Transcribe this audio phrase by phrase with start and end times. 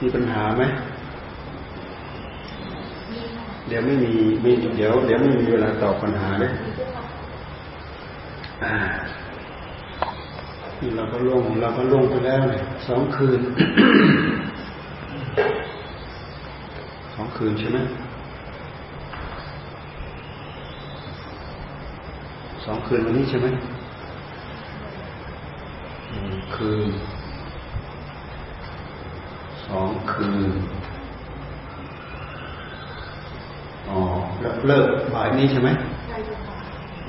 [0.00, 0.62] มีปัญหาไหม
[3.68, 4.12] เดี๋ยวไม่มี
[4.44, 6.50] มีเดี๋ยวเดี๋ยวไม่มีเวลาตอบปัญหาเลย
[8.64, 8.74] อ่า
[10.80, 13.40] นี่เราก็ลงเราก็ลงไปแล้วเนี่ยสองคืน
[17.14, 17.78] สองคืนใช่ไหม
[22.64, 23.48] สองคืนวันนี้ใช่ไหม
[26.10, 27.17] หนึ่งคืนสอง
[30.12, 30.52] คืน
[33.88, 33.98] อ๋อ
[34.66, 35.70] เลิกบ่ายนี้ใช่ไหม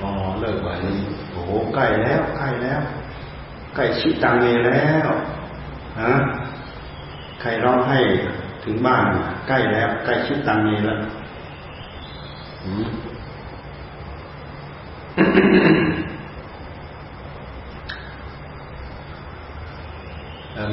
[0.00, 1.00] อ๋อเลิกบ่ายนี้
[1.30, 1.40] โอ้
[1.74, 2.80] ใกล้แล้วใกล้แล้ว
[3.74, 5.08] ใกล้ชิตังเมแล้ว
[6.00, 6.14] ฮะ
[7.40, 8.00] ใครร้องให้
[8.64, 9.04] ถึงบ้าน
[9.48, 10.98] ใกล้แล้ว ใกล้ชิตังเมแล้ว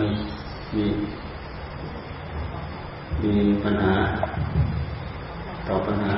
[0.02, 0.12] มี
[0.76, 0.86] มี
[3.22, 3.96] มีปัญหา
[5.68, 6.18] ตอบปัญหา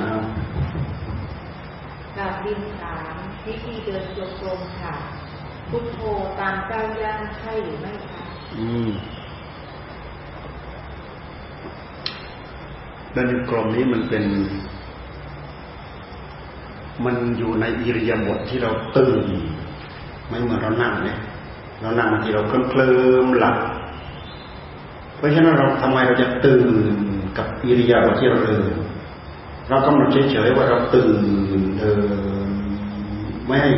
[2.18, 4.94] กา บินถามวิธีเดินจงกรมค่ะ
[5.70, 6.00] พุทโธ
[6.40, 8.24] ตามก้าวย่างใช่หรือไม่คะ
[8.58, 8.90] อืม
[13.14, 14.24] เดินกรมนี้มันเป็น
[17.06, 19.26] มันอยู่ในอิริยาบถที่เราตื่น
[20.28, 21.20] ไม่เหมือนเรานั่งเนี่ย
[21.82, 22.92] เรานั่งบางทีเราเคลิ้มเคลิ
[23.24, 23.58] มหลับ
[25.18, 26.70] เพราะฉะนั้นเราทำไมเราจะตื่น
[27.38, 28.64] กับอิริยาบถที่เราเดิน
[29.70, 31.20] เรากำหนดเฉยๆว่าเราตื่น
[31.80, 31.94] เดิ
[32.28, 32.29] น
[33.50, 33.72] ไม่ให้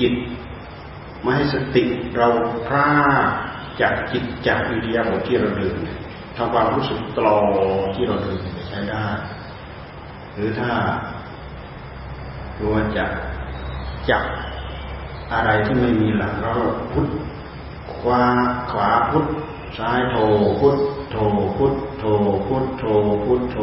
[0.00, 0.14] จิต
[1.22, 1.84] ไม่ให้สติ
[2.16, 2.28] เรา
[2.66, 2.88] พร่า
[3.80, 5.76] จากจิตจากอิริยาบถที่เราเดิน
[6.36, 7.38] ทำความรู้สึกตลอ
[7.94, 9.06] ที่เราเดินใช้ได้
[10.34, 10.70] หรือถ้า
[12.58, 13.04] ตัวจะ
[14.10, 14.24] จับ
[15.32, 16.52] อะไรที่ไม่มีหลักเรา
[16.92, 17.08] พุทธ
[17.94, 18.22] ขวา
[18.70, 19.26] ขวาพุทธ
[19.78, 20.16] ซ้ายโท
[20.60, 20.78] พุทธ
[21.10, 21.16] โท
[21.58, 22.04] พุทธโท
[22.48, 22.84] พุทธโท
[23.24, 23.58] พุทธโท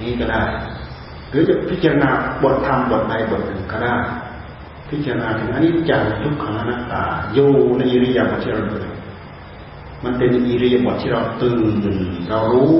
[0.00, 0.42] นี้ก็ได้
[1.28, 2.10] หรือจะพิจารณา
[2.42, 3.96] บทธรรมบทใดบทหนึ่งก็ได้
[4.90, 7.02] พิจารณาถึงอนิจจังทุกขังอนัตตา
[7.34, 8.88] อยู่ในอิริยาบถที่เราเดิน
[10.04, 11.56] มันเป็นอิริยาบถที่เราตื่
[11.94, 11.96] น
[12.28, 12.72] เรารู้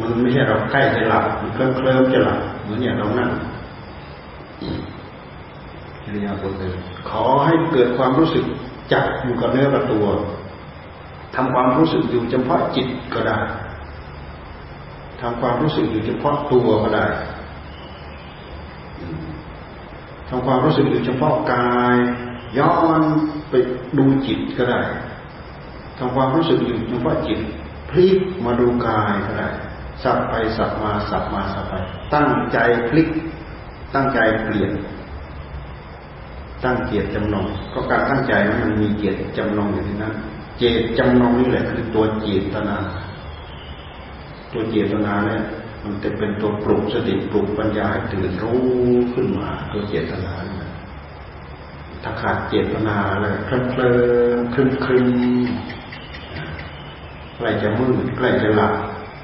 [0.00, 3.30] มันไม่ใช่เราใกล้จะหลับมันเคลิ้มเคลิ้มจะหลับเหมือนอย่างเรานั่ง
[6.04, 6.76] อิริยาบถเดิน
[7.10, 8.44] ขอให้เกิดความรู้สึก
[8.92, 10.06] จับอยู่กับเนื้อกับตัว
[11.34, 13.38] ทำความรู้สึกอยู่เฉพาะจิตก็ได้
[15.20, 17.06] ทำความรู้สึกอยู่เฉพาะตัวก็ได้
[20.28, 21.96] ทำความรู้สึกอยู่เฉพาะกาย
[22.58, 23.02] ย้อน
[23.50, 23.54] ไป
[23.98, 24.80] ดูจิตก็ได้
[25.98, 27.40] ทำความรู้สึกอยู่เฉพาะจิต
[27.90, 29.48] พลิกมาดูกายก็ได้
[30.02, 31.74] สับไปสับมาสับมาสับไป
[32.14, 32.58] ตั้งใจ
[32.88, 33.08] พลิก
[33.94, 34.72] ตั้งใจเปลี่ยน
[36.64, 40.14] ตั้งเกียรติจำนงก็การตั้งใจนั้นมันมีเกียรติจำนงอยู่ที่นั้น
[40.58, 42.76] เจตจำนงนี่แหละคือตัวเจตนา
[44.52, 45.42] ตัวเจตนาเนี่ย
[45.82, 48.62] มันจะเป็นตัวปลุกสติปลุกปัญญาให้ตื่นรู้
[49.14, 50.32] ขึ้นมาตัวเจตนา
[52.02, 55.06] ถ้าขาดเจตนาเลยเคลิ้มเคลิ้มคลึมคลึม
[57.36, 58.72] ใกล้จะมืดใกล้จะหลับ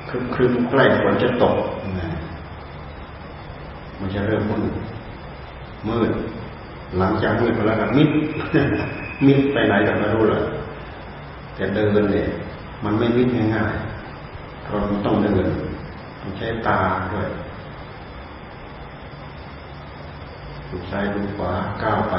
[0.09, 1.56] คลึมคลึมใกล้ฝนจะตก
[3.98, 4.75] มันจะเริ่มมืด
[5.88, 6.10] มืด
[6.98, 8.10] หลังจากมืดไปแล้วก็มิด
[9.26, 10.42] มิดไปไหนก็ไม่รู้เลย
[11.54, 12.28] แต่เดินเนี่ย
[12.84, 15.48] มันไม่มิดง่ายๆเราต้องเดิน
[16.39, 16.79] ใช้ตา
[17.12, 17.29] ด้วย
[20.71, 21.53] ดูซ้ายดูขวา
[21.83, 22.15] ก้าวไป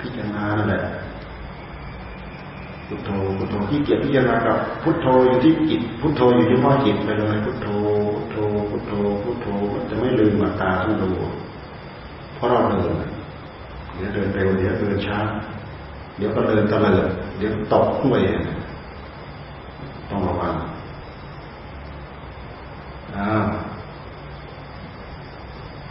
[0.00, 0.82] พิจารณานั่นแหละ
[2.86, 7.68] พุทโธพุทโธที่เกียรพิจารณากับพุทโธอยู่ที่จิตพุทโธอยู่ที่พ่อจิตไปเลยพุทโธ
[8.12, 8.36] พุทโธ
[8.70, 8.92] พุทโธ
[9.22, 9.48] พุทโธ
[9.88, 11.10] จะไม่ลืมมาตาต้องดู
[12.34, 12.94] เพราะเราเดิน
[13.94, 15.18] เดี๋ยวเดินเร็วเดี๋ยวเดินช้า
[16.16, 17.08] เดี๋ยวก็เดินตะเลิด
[17.38, 18.20] เดี๋ยวตกด้วย
[20.10, 20.54] ต้องระวัง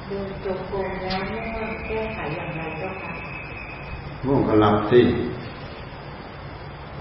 [0.08, 3.12] เดินจงกรมแล้วง่วงแก้ไขอย่างไรเจ้าค่ะ
[4.25, 5.02] ง่วงก็หลับสิ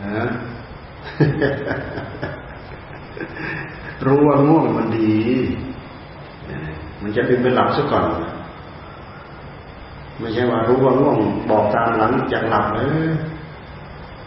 [0.02, 0.24] นะ
[4.04, 5.12] รู้ว่าง่วงมันดี
[7.02, 8.06] มันจะเป็นไปหลับซะก่อน
[10.18, 11.16] ไม่ใช่ว่ารู้ว่าง่วง
[11.50, 12.86] บอกตามหลังจากหลับเลย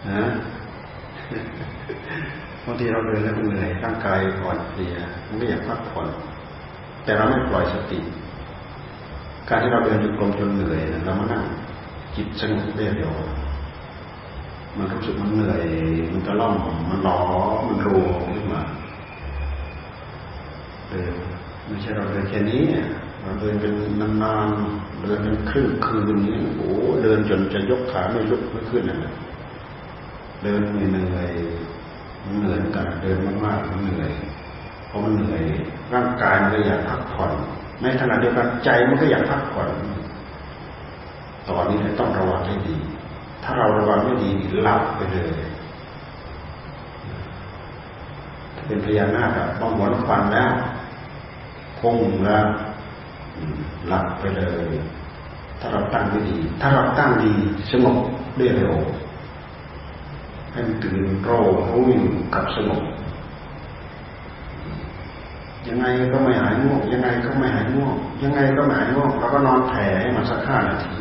[0.09, 0.23] นะ
[2.69, 4.95] บางทีเราเดินแล้วเหนื่อยร่างกายอ่อนเพลีย
[5.27, 6.07] มันก็อยากพักผ่อน
[7.03, 7.99] แต่เราไม่ปล่อยสติ
[9.49, 11.43] การที่เราเดินจุกลมจนเหนื่อยเรามานั่ง
[12.15, 13.13] จิตสงบเรียว
[14.77, 15.63] มันรู้สึกมันเหนื่อย
[16.11, 16.55] มันตะล่อม
[16.89, 17.19] มันหลอ
[17.67, 18.61] มันรัวขึ้นมา
[20.89, 21.13] เดิน
[21.67, 22.63] ไม่ใช่เราเดินแค่นี้
[23.21, 23.73] เราเดินเป็น
[24.23, 26.69] นานๆเดินเป็นครึ่งคืนนี้โอ้
[27.03, 29.13] เดินจนจะยกขาไม่ยกไม่ขึ้นนะ
[30.43, 30.61] เดิน
[30.91, 31.31] เหนื่อย
[32.35, 34.11] เหนื่อยกันเดินมากๆมันเหนื่อย
[34.87, 35.41] เพอมันเหนื่อย
[35.93, 37.31] ร่างกายมันก็อยากพักผ่อน
[37.81, 39.69] ในขณะเดียวกันใจมันก็อยากพักผ่อน
[41.49, 42.75] ตอนนี้ต้องระวังให้ดี
[43.43, 44.29] ถ้าเราระวังไม่ดี
[44.61, 45.39] หลับไปเลย
[48.55, 50.51] ถ้าเป็นพญานาคอะต้องหวนควันแล้ว
[51.79, 51.95] คง
[52.25, 52.45] แล้ว
[53.87, 54.67] หลับไปเลย
[55.59, 57.33] ถ้าเราตั้งไม่ดี ถ้าเราตั้งดี
[57.71, 57.97] สงบ
[58.37, 58.73] ได้เร็ว
[60.57, 61.31] ให้มันตื่นโร
[61.69, 62.83] รู้อยู่กับสงบ
[65.67, 70.97] ยังไงก็ไม่หายง่วงยังไงก็ไม่หายง่วงยังไงก็ไม่หายง่วงเราก็นอนแผ่ให้มันสักห้านาที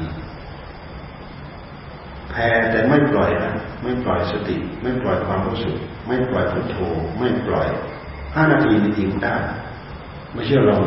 [2.30, 5.74] แผ่แต่ไม่ปล่อยนะไม่ปล่อยสติ ไม่ปล่อยความรู้สึก
[6.06, 6.76] ไม่ปล่อยพุทโธ
[7.18, 7.68] ไม่ปล่อย
[8.34, 9.36] ห้านาทีนี่ทิ้งได้
[10.32, 10.78] ไม่เชื่อเรา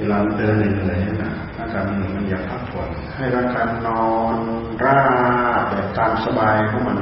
[0.00, 4.36] เวลาเดินเหนื่อยๆนะร่างกายมันมันอยากพักผ่อนให้ร่างกายนอน
[4.84, 5.00] รา
[5.60, 6.98] บแบบตามสบายของมัน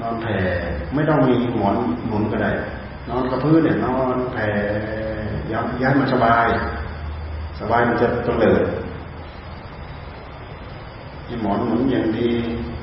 [0.00, 0.38] นอนแผ่
[0.94, 1.76] ไม่ต้องมีหมอน
[2.08, 2.50] หมุนก็ได้
[3.08, 4.48] นอนกระพื้นเนี่ยนอนแผ่
[5.52, 6.46] ย้ำย้ำมันสบาย
[7.60, 8.64] สบายมันจะตะเลิด
[11.26, 12.30] มีหมอนหมุนอย่างดี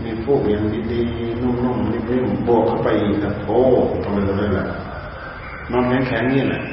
[0.03, 0.63] มีพวกอย่าง
[0.93, 3.59] ดีๆนุ่มๆนิ่มๆบวกเข้าไปอีกแล้วโอ้
[4.03, 4.65] ตะเลิดเลยแหละ
[5.71, 6.63] นอนแข็งๆนี่แหละ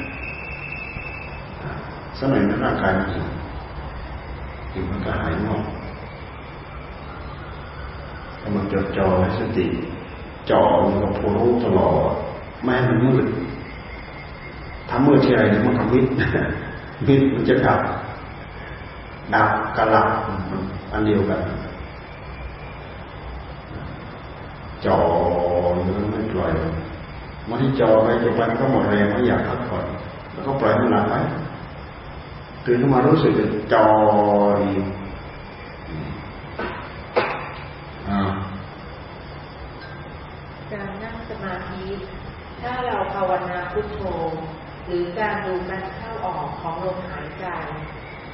[2.21, 3.27] สมัยนั้นร่างกายมันอิ่ม
[4.73, 5.61] อิ่มมันก็หายง่วง
[8.39, 9.65] ถ้ามันจดจ่อให้สติ
[10.49, 12.13] จ่อมันกับผู้รู้ตลอด
[12.63, 13.25] ไม่ให้มันมืด
[14.89, 16.05] ทำมืดทีไรมันทำมิด
[17.07, 17.79] มิดมันจะดับ
[19.33, 20.09] ดับกระลับ
[20.91, 21.39] อันเดียวกัน
[24.85, 24.97] จ่อ
[25.73, 26.51] หรือไม่ปล่อย
[27.47, 29.85] มันที่จ่อไปจนไปก็หมดแรงไม่อยากพักผ่อน
[30.31, 31.15] แล้วก็ปล่อยมันหลับไป
[32.65, 33.33] ตื่นขึ้นมารู้สึก
[33.73, 33.85] จอ
[34.61, 34.71] ดี
[40.71, 41.85] การนั่งสมาธิ
[42.61, 43.99] ถ้าเราภาวนาพุทโธ
[44.85, 47.45] หรือการดูการเข้าออกของลมหายใจ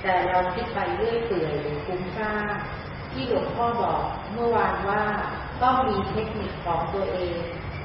[0.01, 2.31] แต่เราคิดไปเรื่อยเปื่อยหรือคุ้มค่า
[3.11, 4.01] ที่หลวงพ่อบอก
[4.33, 5.03] เมื่อวานว่า
[5.63, 7.35] ต้องมีเทคนิคของตัวเอง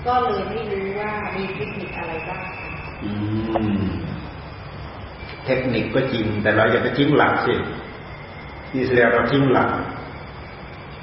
[0.07, 2.43] ก็เลยไม่รู้ว่ามีเทคนิคอะไรบ้าง
[3.05, 3.11] อื
[3.81, 3.93] ม
[5.47, 7.55] เทคนิคก็จริง แต่เราอย่าไปทิ้งหลักสิ
[8.75, 9.71] นี่แสดงเราทิ้งหลัก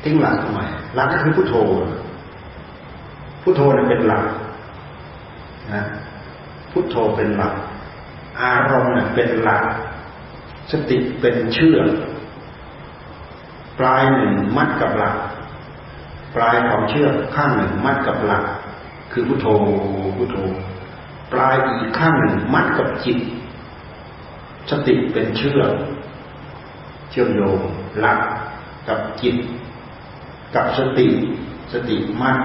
[0.04, 0.62] ทิ้งหลักทำไม
[0.96, 1.56] หลักก็คือพุทโธ
[3.44, 4.26] พุทโธเนี่ยเป็นหลัก
[5.74, 5.84] นะ
[6.72, 7.54] พุทโธเป็นหลัก
[8.42, 9.64] อารมณ์เนี่ยเป็นหลัก
[10.72, 11.78] สติเป็นเชื่อ
[13.80, 15.16] ปลายหนึ่งมัดกับหลัก
[16.36, 18.44] ปลายของเชือกข้างหนึ่งมัดกับหลัก
[19.12, 19.48] คือพุทโธ
[20.18, 20.38] พุทโธ
[21.34, 23.20] ปลายอีกข้างหนึ่งมัดกับจิต
[24.70, 25.62] สติเป็นเชื่อ
[27.10, 27.60] เชื่อมโยง
[28.00, 28.20] หลัก
[28.88, 29.36] กับจิต
[30.56, 31.08] กับสติ
[31.74, 32.38] สติมั่น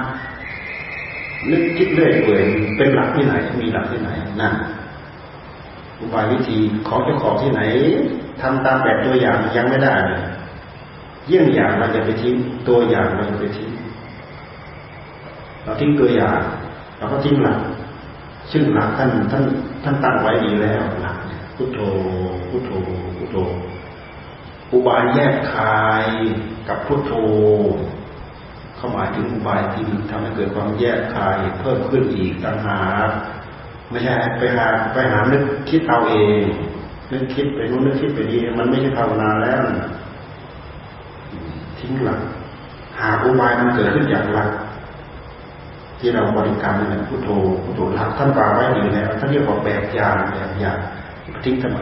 [1.51, 2.45] นึกคิดเรื่อยเปื่อย
[2.77, 4.11] เป็นหลักที่ไหน มีหลักที่ไหน
[4.41, 4.55] นั่น
[5.99, 7.61] อุบายวิธีของเจ้าของที่ไหน
[8.41, 10.23] ทำตามแบบตัวอย่างยังไม่ได้เลย
[11.27, 12.35] เยี่ยงอย่างเราจะไปทิ้ง
[12.69, 13.71] ตัวอย่างเราจะไปทิ้ง
[15.65, 16.39] เราทิ้งตัวอย่าง
[16.99, 17.59] เราก็ทิ้งหลัก
[18.53, 19.45] ซึ่งหลักท่านท่าน
[19.85, 20.83] ท่านตั้งไว้ดีแล้ว
[21.57, 21.81] พุทโธ
[22.51, 22.71] พุทโธ
[23.17, 23.37] พุทโธ
[24.73, 26.07] อุบายแยกคาย
[26.69, 27.13] กับพุทโธ
[28.77, 33.11] เข้าหมายถึงอุบายที่ทำให้เกิดความแยกคายเพิ่มขึ้นอีกต่างหาก
[33.91, 36.45] ไม่ใช่ไปหาไปหานึกคิดเอาเอง
[37.13, 39.61] นึกคิดไปนู้นนึกคิดไปนี้มันไม่ใช่ภาวนาแล้ว
[41.79, 42.21] ทิ้งหลัก
[42.99, 44.51] หาอุบายมันเกิดขึ้นจากหลัก
[45.99, 47.29] ที่เราบริกรรมนี่พุทโธ
[47.65, 50.79] พุทโธหลักท่านวางไว้ดีแล้วท่านเรียกว่าแบบยานแบบยาน
[51.45, 51.79] ทิ้งทำไม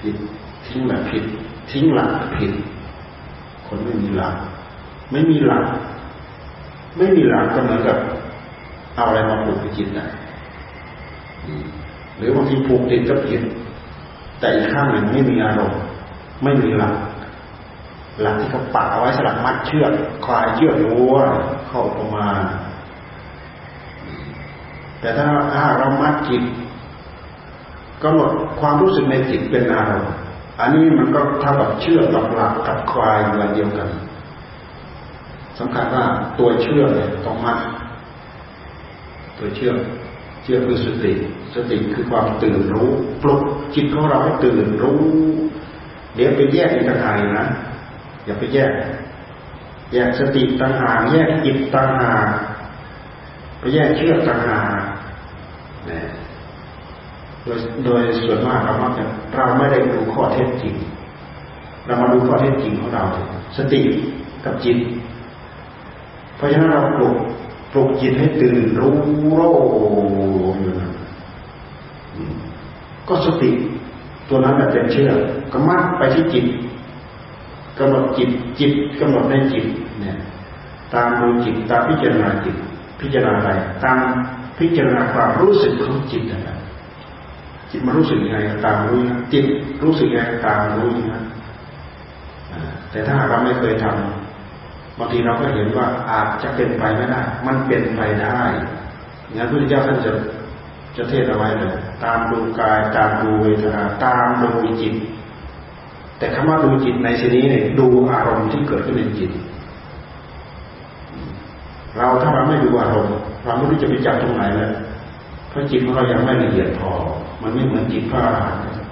[0.00, 0.16] ผิด
[0.66, 1.24] ทิ้งแบบผิด
[1.70, 2.52] ทิ้งหลักผิด
[3.66, 4.34] คนไม่มีหลัก
[5.12, 5.64] ไม่มีหลัก
[6.96, 7.96] ไม่มีหลักก็เหมือนกับ
[8.94, 10.06] เอาอะไรมาผูกจิตนะ
[12.16, 13.40] หรือบางทีผูกติดก็ผิด
[14.38, 15.80] แต่อีกข้างหนึ่งไม่มีอารมณ์
[16.42, 16.94] ไม่มีหลัก
[18.20, 19.92] หลักที่เขาปักเอาไว้สลักมัดเชือก
[20.26, 21.16] คลายเชือกวัว
[21.68, 22.40] เข้าประมาณ
[25.00, 26.42] แต่ถ้าถ้าเรามัดจิต
[28.04, 28.30] กำหนด
[28.60, 30.14] ความรู้สึกในจิตเป็นอารมณ์
[30.60, 33.88] อันนี้มันก็เท่ากับเชื่อกับหลักกับควายเหมือนเดียวกัน
[35.58, 36.04] สำคัญว่า
[36.38, 37.58] ตัวเชื่อเนี่ยต้องมัด
[39.38, 39.72] ตัวเชื่อ
[40.42, 41.12] เชื่อคือสติ
[41.54, 42.90] สติคือความตื่นรู้
[43.22, 43.42] ปลุก
[43.74, 45.02] จิตของเราให้ตื่นรู้
[46.14, 47.46] เดี๋ยวไปแยกอีกต่างหากนะ
[48.24, 48.70] อย่าไปแยก
[49.92, 52.26] แยกสติต่างหากแยกจิตต่างหาก
[53.58, 54.80] ไปแยกเชื่อต่างหาก
[55.86, 56.06] เนี่ย
[57.44, 60.74] โดยโดยส่วนมากเรามักจะเราไม่ได้ดูข้อเท็จจริง
[61.86, 63.04] เรามาดูข้อเท็จจริงของเรา
[63.56, 63.80] สติ
[64.44, 64.78] กับจิต
[66.36, 67.16] เพราะฉะนั้นเราปลุก
[67.72, 68.94] ปลุกจิตให้ตื่นรู้
[69.34, 69.42] โร
[70.60, 70.90] อยู่นะ
[73.08, 73.50] ก็สติ
[74.28, 75.10] ตัวนั้นเป็นเชื่อ
[75.52, 76.46] กำมัดไปที่จิต
[77.78, 79.66] กำหนดจิตจิตกำหนดในจิต
[80.00, 80.16] เนี่ย
[80.94, 82.56] ตามดูจิตตามพิจารณาจิต
[83.00, 83.50] พิจารณาอะไร
[83.84, 83.98] ตาม
[84.58, 86.53] พิจารณาความรู้สึกของจิตนะ
[87.74, 89.44] จิตมันรู้สึกยังไงตามรู้นะจิต
[89.84, 91.22] รู้สึกยังไงตามรู้นะ
[92.90, 98.40] แต่ถ้าเราไม่เคยทำบางทีเราก็เห็นว่าอาจจะเป็นไปไม่ได้ มันเป็นไปได้
[99.36, 100.12] งั้นพระพุทธเจ้าท่านจะ
[100.96, 104.50] จะเทศเอาไว้เลยตามดูกายตามดูเวทนาตามดู
[104.80, 104.94] จิต
[106.18, 109.30] แต่คำว่าดูจิตในที่นี้เนี่ยดูอารมณ์ที่เกิดขึ้นในจิต
[111.96, 113.14] เราถ้าเราไม่ดูอารมณ์
[113.44, 114.70] เราไม่รู้จะไปจับตรงไหนเลย
[115.54, 116.90] เพราะจิตของเรายังไม่ละเอียดพอ
[117.42, 118.86] มันไม่เหมือนจิตพระอรหันต์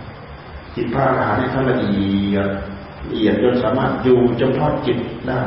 [0.75, 2.49] จิตพระอรหันต์เนี่ยท่านละเอียด
[3.11, 5.41] ละเอียดจนสามารถอยู่เฉพาะจิตได้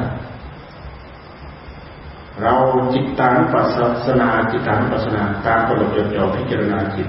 [2.42, 2.54] เรา
[2.94, 3.66] จิตตานุปัส
[4.06, 7.08] สนาจิตตานุปัสสนาตามกำหนดจดจ่อพิจารณาจิต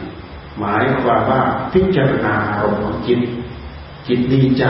[0.58, 1.40] หมายความว่า
[1.72, 3.20] พิจารณาอารมณ์ของจิต
[4.08, 4.64] จิตดีใจ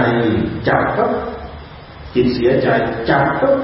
[0.68, 1.12] จับปั๊บ
[2.14, 2.68] จิตเสียใจ
[3.08, 3.56] จับปั๊บ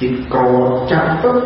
[0.00, 1.38] จิตโกรธจับปุ๊บ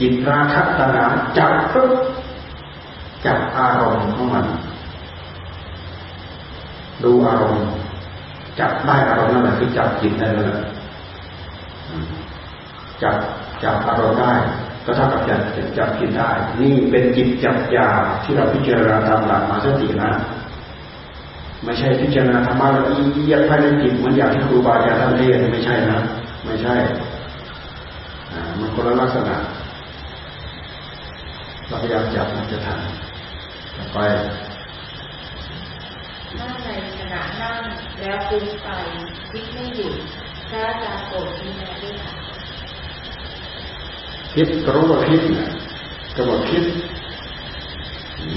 [0.00, 1.06] จิตราคะตัณหา
[1.38, 1.92] จับปุ๊บ
[3.24, 4.46] จับอารมณ์ของมัน
[7.04, 7.66] ดูอารมณ์
[8.58, 10.54] จับได้อารมณ์นั่นแหละคือจับจิตได้เลย
[13.02, 13.16] จับ
[13.62, 14.32] จับอารมณ์ได้
[14.84, 15.40] ก็เท่ากับจับ
[15.78, 17.88] จับจิตได้ นี่เป็นจิตจับยา
[18.24, 20.10] ที่เราพิจารณาตามหลักมาสตินะ
[21.64, 22.82] ไม่ใช่พิจารณาธรรมะละ
[23.14, 26.00] เอียดภายในจิตเหมือนอย่างที่ครูบาอาจารย์ท่านเรียนไม่ใช่นะ
[26.44, 26.74] ไม่ใช่
[28.58, 29.36] มันคนละลักษณะ
[31.68, 32.80] เราพยายามจับมันจะทัน
[33.76, 33.98] ต่อไป
[36.38, 36.68] นั่งใน
[36.98, 37.60] ขณะนั่ง
[38.00, 38.68] แล้วฟุ้งไป
[39.30, 39.94] คิดไม่หยุด
[40.50, 42.12] พระอาจารย์โปรดที่แม่ด้วยค่ะ
[44.34, 45.20] คิดก็รู้ว่าคิด
[46.16, 46.64] ก็บอกคิด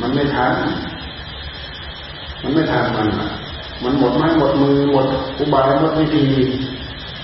[0.02, 0.54] มันไม่ทัน
[2.42, 3.08] มันไม่ทันมัน
[3.84, 5.08] มันหมดไม้หมดมือหมด
[5.40, 6.26] อุบายหมดวิธี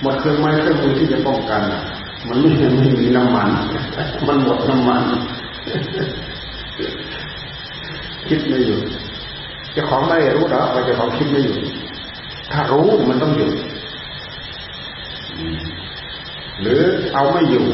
[0.02, 1.62] หมดเครื่องไม้เครื่องมือที่จะป้องกัน
[2.28, 3.48] มันไม่ไม่มีน้ำมัน
[4.26, 5.02] มันหมดน้ำมัน
[8.28, 8.78] คิดไม่อยู่
[9.76, 11.56] จะของได้รู้หรอว่าจะของคิดไม่อยู่
[12.52, 13.50] ถ้ารู้มันต้องอยู่
[16.60, 16.80] หรือ
[17.14, 17.66] เอาไม่อยู่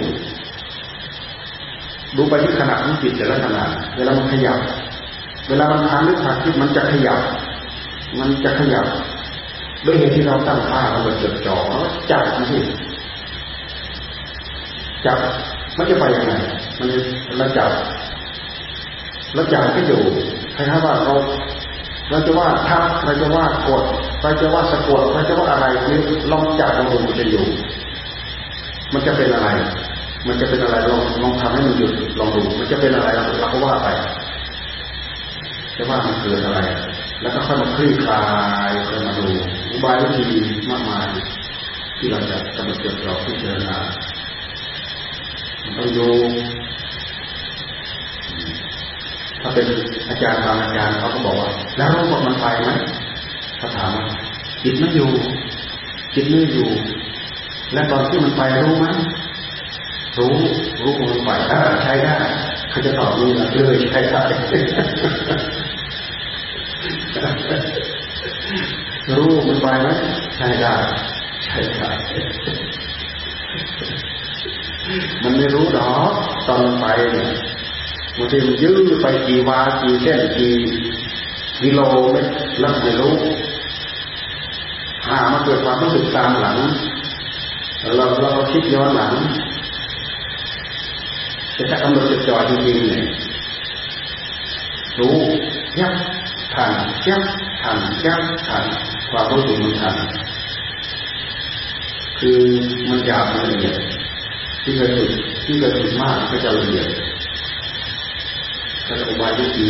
[2.16, 3.64] ดูไปที่ขณะของจิตแต่ละขณะ
[3.96, 4.58] เวลามันขยับ
[5.48, 7.20] เวลามันทานหรือขาดคิดมันจะขยับ
[8.18, 8.86] มันจะขยับ
[9.84, 11.56] ด้วยเหตุที่เราตั้งค่าเราจดจ่อ
[12.10, 12.58] จับสิ
[15.04, 15.18] จับ
[15.76, 16.32] มันจะไปยังไง
[16.80, 16.88] มัน
[17.38, 17.70] เราจับ
[19.34, 20.00] แล้วจับก็อยู่
[20.56, 21.14] คล้ายๆว่าเรา
[22.10, 23.82] เราจะว่าทับเราจะว่ากด
[24.22, 26.00] เราจะว่าสะกดเราจะว่าอะไรนี่
[26.32, 27.44] ลองจับลองดูมันจะอยู่
[28.92, 29.48] มันจะเป็นอะไร
[30.26, 33.08] มันจะเป็นอะไรลองลองทำให้มันหยุดลองดู มันจะเป็นอะไร
[33.40, 33.88] เราก็ว่าไป
[35.76, 36.60] จะว่ามันเกิดอะไร
[37.22, 38.22] แล้วก็ค่อยมาคลี่คลา
[38.68, 39.26] ยค่อยมาดู
[39.70, 40.38] อุบายวิธี
[40.70, 41.06] มากมาย
[41.98, 43.76] ที่เราจะกำหนดจดจ่อพิจารณา
[45.76, 46.08] ต้องดู
[49.54, 49.66] เป็น
[50.08, 52.70] อาจารย์บางอาจารย์เขาก็บอกว่า แล้วรู้ว่ามันไปไหม
[53.58, 54.04] เขาถามว่า
[54.62, 55.10] จิตไม่อยู่
[56.14, 56.70] จิตไม่อยู่
[57.72, 58.86] และตอนที่มันไปรู้ไหม
[60.18, 60.34] รู้
[60.82, 62.14] รู้มันไปถ้าใช้ได้
[62.70, 64.22] เขาจะตอบนี่แหละเลยใช้ได้
[69.16, 69.88] รู้มันไปไหม
[70.36, 70.74] ใช่ได้
[71.44, 71.90] ใช่ได้
[75.22, 76.10] มันไม่รู้หรอก
[76.48, 77.28] ตอนไปเนี่ย
[78.20, 80.54] บางทีมันยื้อไปกี่วากี่เส้นกี่
[81.60, 83.14] กิโลเมตรแล้วไม่รู้
[85.06, 86.58] หามาเกิดความรู้สึกตามหลัง
[87.96, 89.12] เราเราคิดย้อนหลัง
[91.56, 93.04] จะจะกำหนดจดจ่อจริงๆเนี่ย
[94.98, 95.16] รู้
[95.78, 95.94] ยับ
[96.54, 96.72] ทัน
[97.08, 97.22] ยับ
[97.60, 98.64] ทันยับทัน
[99.10, 99.96] ความรู้สึกมันทัน
[102.18, 102.40] คือ
[102.88, 103.76] มันหยาบมันละเอียด
[104.62, 105.10] ที่เคยฝึก
[105.44, 106.88] ที่เคยฝึกมากก็จะละเอียด
[108.92, 109.68] ถ้าอุบายวิธี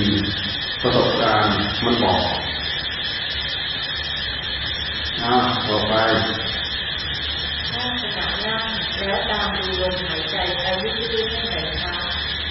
[0.83, 2.23] ประสบการณ์มันบอก
[5.23, 5.35] อ่า
[5.69, 5.95] ต่อไป
[7.71, 8.65] ถ้าขณะนั่ง
[9.07, 11.95] แล้วตามดูลมหายใจไปเรื่อยๆให้ไหนคะ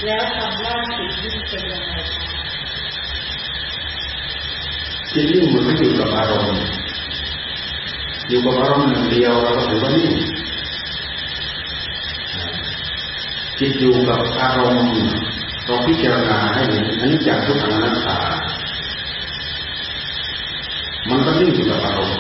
[0.06, 2.24] แล้วทำว่าจิตยิ่งเป็นยังไงคะ
[5.14, 6.64] จิตนิ่งมันไม่อยู่กับอารมณ์
[8.28, 10.14] อยู่กับอารมณ์หนึ่งเดียวเราก็ถือว่านิ่ง
[13.60, 14.90] จิตอยู่กับอารมณ์
[15.70, 18.18] เราพิจารณาให้เห็นอันนี้จากทุกขังนัตตา
[21.10, 22.20] มันก็นิ่งอยู่กับอารมณ์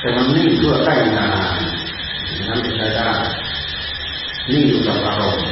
[0.00, 1.60] แต่มันนิ่งเพื่อได้นาน
[2.48, 3.10] นั้นจะใช้ได้
[4.50, 5.46] นิ่งอยู่กับอารมณ์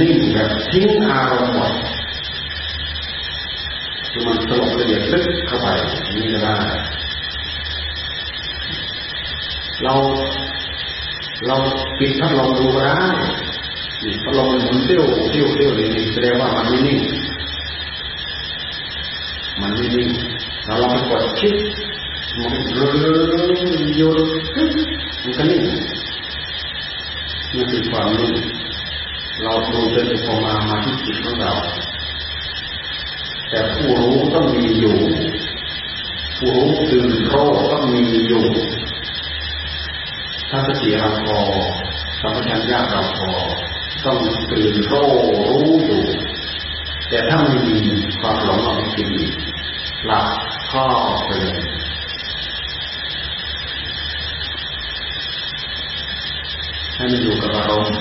[0.00, 1.72] นิ่งแบบทิ้งอารมณ์หมด
[4.10, 5.66] คือมันสงบละเอียดลึกเข้าไป
[6.14, 6.56] นี่ก็ได้
[9.82, 9.94] เรา
[11.46, 11.56] เรา
[11.98, 12.96] ปิดพัดลมดูก็ได้
[14.22, 17.00] พัดลมมันหมุนเตี้ยวเตี้ยวเตี้ยวเลยนี่แส ดงว่ามันไม่นิ่ง
[19.60, 20.08] มันไม่นิ่ง
[20.66, 21.54] เราลองไปกดชิด
[22.36, 22.88] มันรื่อ
[23.80, 24.28] ยๆโยน
[25.22, 25.62] มันก็นิ่ง
[27.54, 28.34] นี่คือความนิ่ง
[29.42, 31.52] เราดูจนถึงพอมามาที่จิตของเรา
[33.48, 34.96] แต่ผู้รู้ต้องมีอยู่
[36.36, 38.44] ผู้รู้ตื่นโรคต้องมีอยู่
[40.50, 41.38] ถ้าสติเราพอ
[42.20, 43.30] สัมปชัญญะเราพอ
[44.04, 44.18] ต้อง
[44.50, 44.94] ตื่นโร
[45.48, 46.02] รู้อยู่
[47.08, 47.78] แต่ถ้าไม่มี
[48.20, 49.08] ความหลงเอาไปกิน
[50.06, 50.26] หลับ
[50.70, 50.84] ข้อ
[51.26, 51.60] ไปเลย
[56.94, 57.96] ให้มันอยู่กับอารมณ์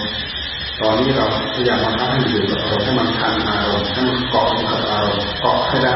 [0.80, 5.96] ตอนนี้เราพยายามทำให้อยู่กับอารมณ์ให้มันทันอารมณ์ให้มันเกาะกับอารมณ์เกาะให้ได้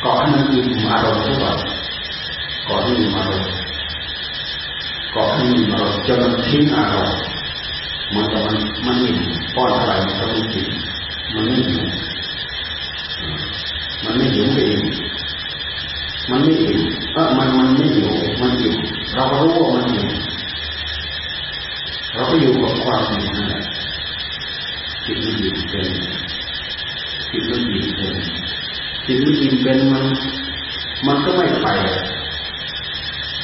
[0.00, 1.58] เกาะให้มันอิ่มอารมณ์ทุกวัน
[2.64, 3.50] เกาะให้อิ่มอารมณ์
[5.12, 7.33] เกาะให้อิ่มอารมณ์จนมันทิ้งอารมณ์
[8.12, 8.56] มันก็มัน
[8.86, 9.18] มันอิ่ม
[9.54, 10.66] ป้อนอะไรมันก็ไม่กิน
[11.34, 11.86] มันไม่หิว
[14.04, 14.82] มันไม่หิวเอง
[16.30, 16.76] มันไม่อิ่
[17.14, 18.72] เออมันมันไม่หิวมันอิ่
[19.14, 20.04] เราก็รู้ว่ามันอิ่
[22.12, 23.62] เราก็อยู่กับความจริงนั่นแหละ
[25.04, 25.86] จิตมันอิ่เป็น
[27.30, 28.14] จิตมันอิ่เป็น
[29.06, 30.04] จิตมันอิ่เป็นมัน
[31.06, 31.66] มันก็ไม่ไป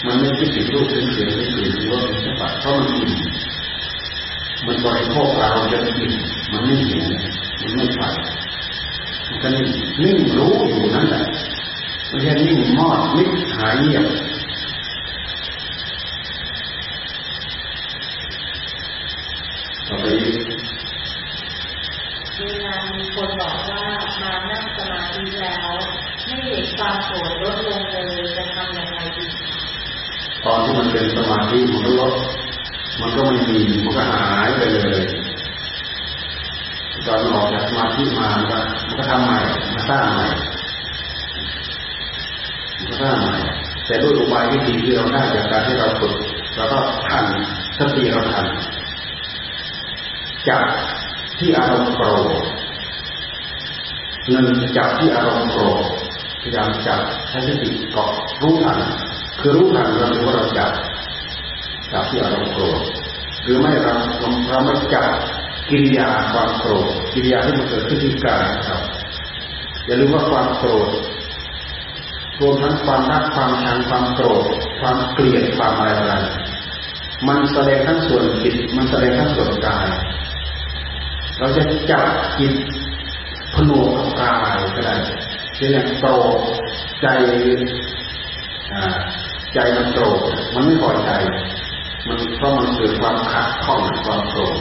[0.06, 3.10] มันไม่คิดถึงรูปถึงเสียงถึงกลิ่นถึงรสถึงสัมผัสเพราะมันอิ่ม
[4.66, 6.12] มันบริโภคอารมณ์จนอิ่ม
[6.52, 7.04] มันไม่หิว
[7.60, 8.02] มันไม่ไป
[9.28, 9.68] มันก็นิ่ง
[10.02, 11.24] นิ่งรู้อยู่นั่นแหละ
[12.08, 14.06] ไม่ใช่นิ่งมอดนิ่งหายเงียบ
[19.86, 20.36] ต่อไปอีก
[22.36, 23.84] เวลามีคนบอกว่า
[24.22, 25.70] มานั่งสมาธิแล้ว
[26.24, 28.04] ไม่เห็นความโกรธลดลงเลย
[28.36, 29.24] จะทำอย่างไรดี
[30.44, 32.12] ตอนที่มันเป็นสมาธิมันก็ลด
[32.98, 35.02] มันก็ไม่มีมันก็หายไปเลย
[37.06, 39.38] ตอนออกจากสมาธิมามันก็มันก็ทำใหม่
[39.74, 40.26] มาสร้างใหม่
[42.76, 43.36] มันก็สร้างใหม่
[43.86, 46.14] แต่ด้วยอุบายวิธีที่เราได้จากการที่เราฝึก
[46.56, 47.24] เราก็ทัน
[47.78, 48.46] สติเราทัน
[50.48, 50.62] จับ
[51.38, 52.30] ที่อารมณ์โกรธ
[54.30, 55.84] หนึ่งจับที่อารมณ์โกรธ
[56.42, 58.10] พยายามจับใช้สติเกาะ
[58.42, 58.78] รู้ทัน
[59.40, 60.70] คือรู้ทันเรารู้ว่าเราจับ
[61.92, 62.80] จับที่อารมณ์โกรธ
[63.42, 63.94] หรือไม่เรา
[64.48, 65.10] เราไม่จับ
[65.68, 68.82] กิริยาความโกรธกิริยาที่มันเกิดขึ้นที่กายครับ
[69.86, 70.90] อย่าลืมว่าความโกรธ
[72.40, 74.44] รวมทั้งความรักความชังความโกรธ
[74.80, 76.14] ความเกลียดความอะไรอะไร
[77.28, 79.88] มันแสดงทั้งส่วนจิตมันแสดงทั้งส่วนกาย
[81.38, 82.06] เราจะจับ
[82.38, 82.54] จิต
[83.54, 84.96] ผนวกกับกายก็ได้
[85.54, 86.38] เช่นอย่างโกรธ
[87.02, 87.06] ใจ
[89.54, 90.20] ใจมันโกรธ
[90.54, 91.10] มันไม่พอใจ
[92.06, 94.56] มันเพราะมันเกิดความขัดข้องความโกรธ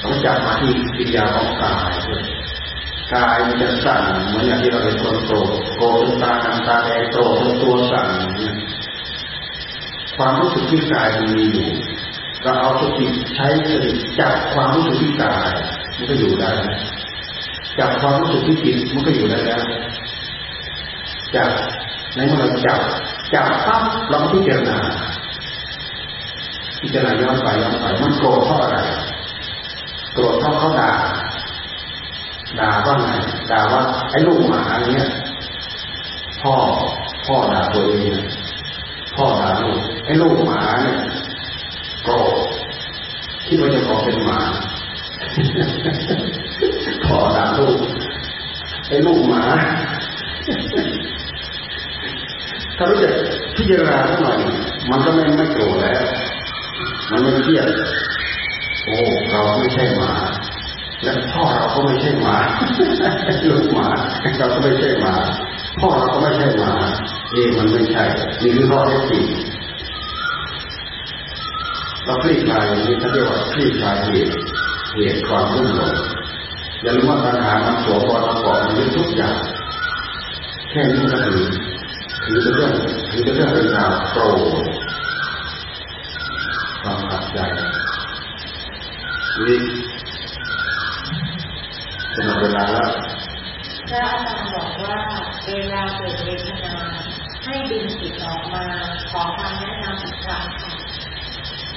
[0.00, 2.22] เราจับมาที่กิริยาของกายด้วย
[3.14, 8.08] กายมันจะสั่นเหมือนอย่างที่เราเห็นคนโกรธโกรธตาดำตาแดงโกรธตัวสั่น
[10.16, 11.68] ความรู้สึกที่กายมันมีอยู่
[12.44, 15.50] ก็เอาสติใช้สติจับความรู้สึกที่กาย
[15.96, 16.52] มันก็อยู่ได้
[17.78, 19.62] จับความรู้สึกที่จิตมันก็อยู่ได้แล้ว
[21.34, 21.50] จับ
[22.14, 22.80] ในเมื่อเราจับ
[23.34, 24.78] จับปั๊บเราพิจารณา
[26.80, 28.78] พิจารณาย้อนไปย้อนไปมันโกรธเพราะอะไร
[30.14, 30.92] โกรธเพราะเขาด่า
[32.58, 33.08] ด่าว่าไง
[33.50, 35.06] ด่าว่าไอ้ลูกหมาเนี้ย
[36.42, 36.54] พ่อ
[37.26, 38.14] พ่อด่าตัวเอง
[39.14, 40.98] พ่อด่าลูกไอ้ลูกหมาเนี่ย
[42.02, 42.36] โกรธ
[43.46, 44.40] คิดว่าจะขอเป็นหมา
[47.06, 47.78] ขอด่าลูก
[48.88, 49.42] ไอ้ลูกหมา
[52.76, 53.12] ถ้ารู้จัก
[53.56, 54.38] พิจารณาหน่อย
[54.90, 56.02] มันก็ไม่ไม่โกรธแล้ว
[57.10, 57.68] มันไม่เครียด
[58.84, 58.96] โอ้
[59.30, 60.12] เราไม่ใช่หมา
[61.02, 62.36] และพ่อเราก็ไม่ใช่หมา
[63.48, 63.88] ลูกหมา
[64.38, 65.14] เราก็ไม่ใช่หมา
[65.80, 66.72] พ่อเราก็ไม่ใช่หมา
[67.32, 68.04] เองมันไม่ใช่
[68.42, 69.24] นี่คือข้อเท็จจริง
[72.04, 74.32] เราคลี่คลายอย่างนี้เขาเรียกว่าคลี่คลายเหตุ
[74.94, 75.94] เหตุความรุ่มหลง
[76.82, 79.36] อย่าลืมว่าปัญหามันตัวตนประกอบมันเยอะทุกอย่าง
[80.70, 81.46] แค่นี้ก็ถือ
[82.24, 82.72] ถือเป็นเรื่อง
[83.10, 84.20] ถือเป็นเรื่องเป็นราวโปร
[86.82, 87.38] ความขัดใจ
[89.46, 89.58] นี่
[92.12, 92.90] เป็นเวลาแล้ว
[93.88, 94.98] พระอาจารย์บอกว่า
[95.46, 96.74] เวลาเกิดเวทนา
[97.44, 98.64] ให้ดึงจิตออกมา
[99.10, 100.72] ขอคำแนะนำอีกครั้งค่ะ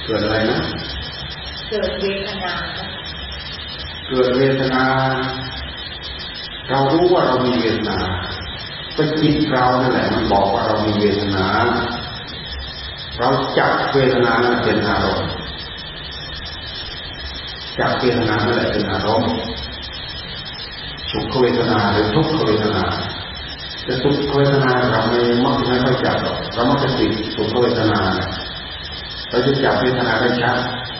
[0.04, 0.60] เกิดอะไรนะ
[1.68, 2.54] เกิดเวทนา
[4.08, 4.84] เกิดเวทนา
[6.68, 7.98] เรารู้ว่าเรามีเวทนา
[8.94, 11.46] เป็นจิตเรานั่นแหละมันบอกว่าเรามีเวทนา
[13.18, 13.28] เรา
[13.58, 15.30] จับเวทนานั้นเป็นอารมณ์
[17.80, 19.32] จับเวทนานั่นแหละเป็นอารมณ์
[21.10, 22.84] สุขเวทนาหรือทุกขเวทนา
[23.84, 28.00] แต่สุขเวทนาเราไม่มักไม่ค่อยจับหรอกเรามักจะติดสุขเวทนา
[29.28, 30.58] เราจะจับเวทนาได้ชัด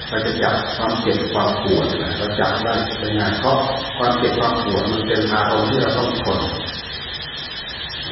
[0.08, 1.86] เราจะจับความเจ็บความปวด
[2.18, 3.58] เราจับได้เป็นงานเพราะ
[3.96, 6.40] ความเจ็บความปวดมันเป็นอารมณ์ที่เราต้องทน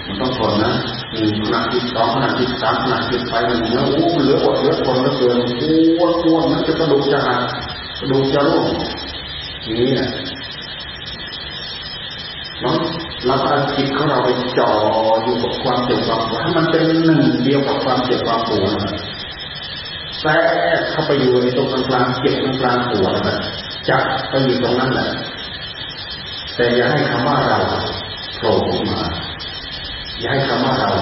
[0.07, 0.73] มันต้องทนนะ
[1.13, 5.37] หนึ่งขณะที่สองขณะที่สามขณะที่ไปมันเนื้ออู้เหลืออดเหลือทนเหลือเกิน
[5.99, 7.41] ปวดปวดมันจะกระดูกจะหัก
[8.11, 8.67] ดูจะร่วง
[9.77, 10.09] นี่แหละ
[12.61, 12.71] เรา
[13.27, 14.71] เราเอาจิตของเราไปจ่อ
[15.23, 18.73] อยู่กับความเจ็บความปวดให้มันเป็นหนึ่งเดียวกับความเจ็บความปวด
[20.21, 20.31] แทร
[20.77, 23.39] กเข้าไปอยู่ในตรงกลางเจ็บกลางปวดนะ
[23.89, 25.09] จับไปอยู่ตรงนั้นแหละ
[26.55, 27.59] แต่อย่าให้คำว่าเรา
[28.37, 29.03] โผล่ออกมา
[30.21, 30.93] อย่าให้คำว่าเรา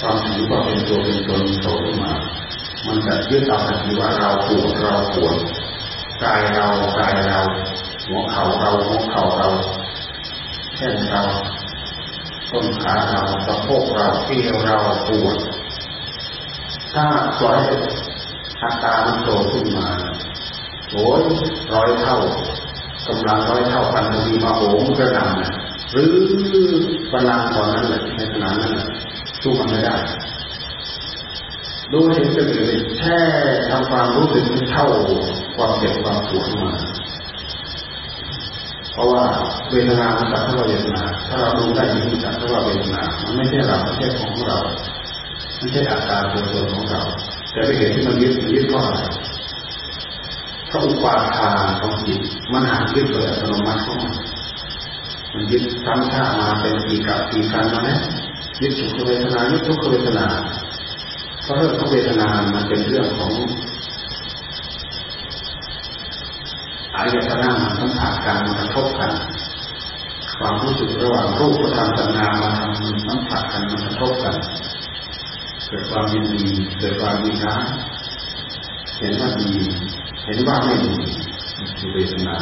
[0.00, 2.12] ความถือว่าเป็นตัวเป็นตนโผล่ขึ้นมา
[2.86, 5.36] มันจะยึดเอาทันทีว่าเราปวดเราปวด
[6.24, 6.66] กายเรา
[6.98, 7.40] กายเรา
[8.06, 9.48] หัวเข่าเราหัวเข่าเรา
[10.76, 11.22] แข้งเรา
[12.50, 14.78] ต้นขาเราสะโพกเราเอวเรา
[15.08, 15.36] ปวด
[16.92, 17.04] ถ้า
[17.38, 17.60] ปล่อย
[18.62, 19.88] อาการมันโผล่ขึ้นมา
[20.90, 21.22] โอ้ย
[21.72, 22.16] ร้อยเท่า
[23.06, 26.14] กำลังร้อยเท่าพันมีมาโหมกระหน่ำหรือ
[27.10, 28.72] พลังตอนนั้นแหละในขณะนั้น
[29.42, 29.96] สู้มันไม่ได้
[31.92, 33.18] ดูเห็นเป็นอื่นแค่
[33.68, 34.86] ทำความรู้สึกเท่า
[35.56, 36.72] ความเจ็บความปวดมา
[38.92, 39.24] เพราะว่า
[39.70, 44.58] เวทนามันสักเท่าเวทนาถ้าเราดูได้ยินสักเท่าเวทนามันไม่ใช่เราไม่ใช่ของเรา
[45.58, 47.02] ไม่ใช่อาการตัวตนของเรา
[47.52, 49.02] แต่ไปเห็นที่มันยึดมันยึดว่าอะไร
[50.68, 52.20] เพราะอุปาทานของจิต
[52.52, 54.14] มันหายึดโดยอัตโนมัติของมัน
[55.32, 58.00] มันยึดทำท่ามาเป็นปีกับปีกันมาแล้ว
[58.62, 60.26] ยึดสุขเวทนายึดทุกขเวทนา
[61.50, 63.32] ราะเรื่องของเวทนา มันเป็นเรื่องของ
[66.96, 69.12] อายตนะมันสัมผัสกันมันกระทบกัน
[70.38, 72.52] ความรู้สึกระหว่างรูปกับธรรมสัญญามัน
[73.06, 74.34] สัมผัสกันมันกระทบกัน
[75.66, 76.46] เกิดความยินดี
[76.78, 77.64] เกิดความมีร้าย
[78.98, 79.52] เห็นว่าดี
[80.24, 80.94] เห็นว่าไม่ดี
[81.78, 82.36] คือเวทนา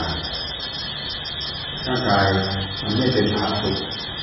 [1.87, 2.25] ร่างกาย
[2.83, 3.77] มันไม่เป็นผาสุข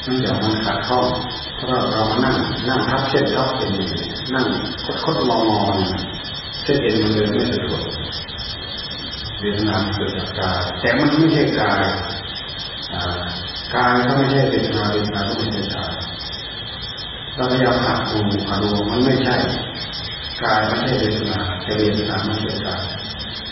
[0.06, 1.08] เนื่องจากมันขาดข้อง
[1.56, 2.36] เพราะเรามานั่ง
[2.68, 3.72] นั่งทับเส้นทับเป็น
[4.34, 4.48] นั่ง
[5.04, 5.62] คดๆงองอ
[6.64, 7.84] เส้นเอ็นมันเลยไม่สะดวก
[9.40, 11.86] เวทนาเกิดจากกายแต่มันไม่ใช่กาย
[13.76, 15.94] กายก็ไม่ใช่เวทนาเวทนาก็ไม่ใช่กาย
[17.36, 18.18] เราพยายามหักดู
[18.50, 19.36] หักดูมันไม่ใช่
[20.44, 22.84] กายไม่ใช่เวทนาแต่เวทนาไม่ใช่กาย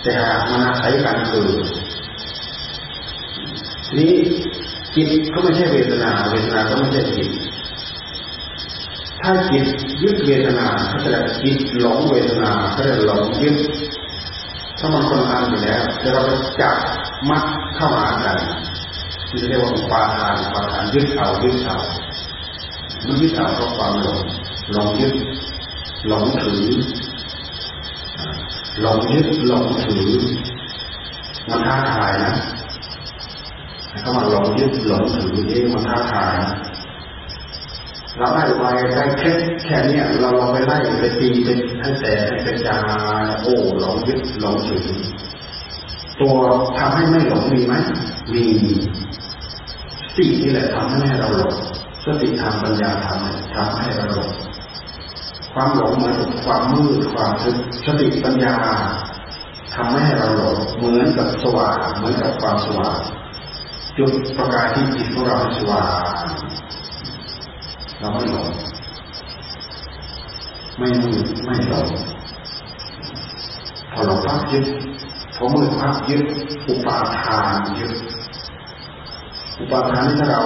[0.02, 1.50] แต่หากมันอาศัยกันคือ
[3.98, 4.14] นี้
[4.96, 7.30] จิตก็ไม่ใช่เวทนา เวทนาก็ไม่ใช่จิต
[9.22, 9.66] ถ้าจิต
[10.04, 13.58] ยึดเวทนาเขาจะเรียกจิตหลงเวทนาเขาจะหลงยึด
[14.80, 16.76] ถ้ามันคนอันอยู่แล้วจะเราไปจับ
[17.30, 17.44] มัด
[17.76, 18.38] เข้าหากัน
[19.28, 21.78] ที่เรียกว่าปาทานปาทานยึดเอายึดเอา
[23.06, 24.20] มันยึดเอาเพราะความหลง
[24.72, 25.16] หลงยึด
[26.08, 26.66] หลงถือ
[28.82, 30.12] หลงยึดหลงถือ
[31.50, 32.34] มันท้าทายนะ
[34.02, 36.36] ถ้ามันหลงยึดหลงถือนี่มันท้าทาย
[38.18, 39.32] เราได้ไวได้แค่
[39.66, 41.48] แค่นี้เราเราไปไล่ไปตีไป
[41.80, 42.78] ให้แต่ให้กระจา
[43.22, 44.86] ยโอ้หลงยึดหลงถือ
[46.20, 46.36] ตัว
[46.78, 47.74] ทำให้ไม่หลงมีไหม
[48.34, 48.46] มี
[50.16, 51.56] สิ่นี่แหละทำให้เราหลง
[52.04, 53.20] สติธรรมปัญญาธรรม
[53.56, 54.32] ทำให้เราหลง
[55.54, 58.56] ความหลงเหมือนความมืดความทึบสติปัญญา
[59.76, 63.00] ทำให้เราหลงเหมือนกับสว่างเหมือนกับความสว่าง
[63.98, 66.26] จุดประกายที่จิตของเราสว่าง
[68.00, 68.50] เราไม่หลง
[70.78, 71.88] ไม่มืดไม่หลง
[73.94, 74.66] พอหลงพักยึด
[75.36, 76.24] พอมืดพักยึด
[76.68, 77.94] อุปาทานยึด
[79.60, 80.42] อุปาทานที่ถ้าเรา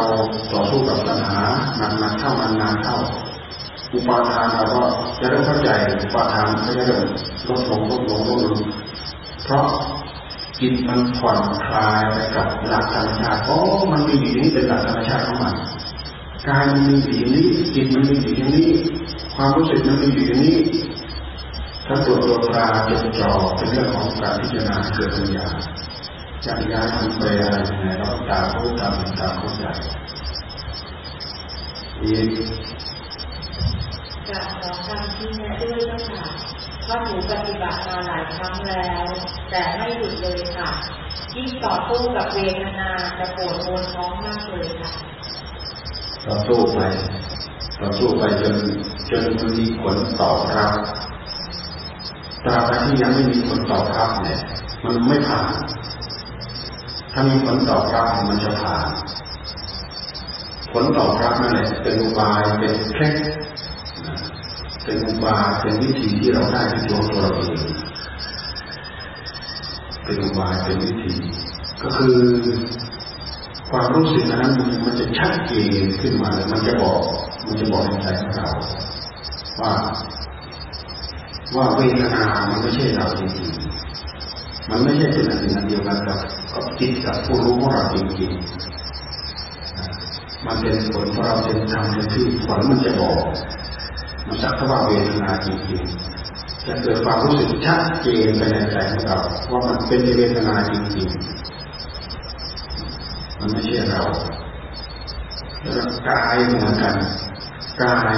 [0.52, 1.42] ต่อสู้กับปัญหา
[1.78, 2.32] หนักๆเข้า
[2.62, 2.98] นานๆเข้า
[3.94, 4.84] อุปาทานเราก็
[5.20, 5.70] จะเริ่มเข้าใจ
[6.02, 7.06] อุปาทานก็จะเริ่ม
[7.48, 8.62] ลดลงลดลงลดลง
[9.46, 9.66] เพราะ
[10.60, 13.58] จิตมันผ่อนคลายไปกับหลักธรรมชาติโอ้
[13.92, 15.56] มันมีอยู่นี้เป็นหลักธรรมชาติของมัน
[16.48, 18.70] กายมันมีอยู่อย่างนี้จิตมันมีอยู่อย่างนี้
[19.36, 20.60] ความรู้สึกมันมีอยู่อย่างนี้
[21.86, 25.48] ถ้าตัวตัวตาจดจ่อเป็นเรื่องของการพิจารณาเกิดปัญญา
[26.46, 28.88] จะย้ายทำไปอะไรยังไงเราตาเขาตา
[29.20, 29.64] ตาเข้าใจ
[32.04, 32.30] อีก
[34.28, 36.26] กราบขอคำที่แนะด้วยเจ้าค่ะ
[36.88, 39.06] เพราะหนูปฏิบัติมาหลายครั้งแล้ว
[39.50, 40.70] แต่ไม่หยุดเลยค่ะ
[41.36, 44.92] ยิ่งต่อสู้กับเวทนาจะปวดมวนท้องมากเลยค่ะ
[46.26, 46.80] ต่อสู้ไป
[47.80, 48.56] ต่อสู้ไปจน
[49.10, 50.72] จนมันมีผลตอบรับ
[52.44, 54.40] ตราบที่ยังไม่มีผลตอบรับเนี่ย
[54.84, 55.52] มันไม่ผ่าน
[57.14, 58.88] ถ้ามีผลตอบรับมันจะผ่าน
[60.72, 63.16] ผลตอบรับนั่นแหละเป็นอุบายเป็นเคล็ด
[64.90, 67.58] เป็นอุบายเป็นวิธีที่เราได้ที่ตัวตัวเราเอง
[70.04, 71.14] เป็นอุบายเป็นวิธี
[71.82, 72.18] ก็คือ
[73.70, 74.54] ความรู้สึกนั้น
[74.86, 77.02] มันจะชัดเจนขึ้นมาเลยมันจะบอก
[77.46, 78.50] มันจะบอกในใจของเรา
[79.60, 79.74] ว่า
[81.56, 86.20] ว่าเวทนา มันไม่ใช่เราจริงๆ มันไม่ใช่เป็นอันหนึ่งอันเดียวกันกับ
[86.54, 93.24] กับจิตกับผู้รู้ของเราจริงๆ มันเป็นผลของเราเป็นธรรมเป็นที่ผลมันจะบอก
[94.42, 99.18] สักว่าเวทนาจริงๆจะเกิดความรู้สึกชัดเจนไปในใจของเรา
[99.52, 104.04] ว่ามันเป็นเวทนาจริงๆ มันไม่ใช่เรา
[105.62, 106.96] แล้วกายเหมือนกัน
[107.82, 108.16] กาย